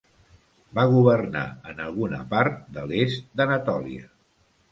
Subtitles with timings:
[0.77, 1.43] Va governar
[1.73, 4.09] en alguna part de l'est d'Anatòlia.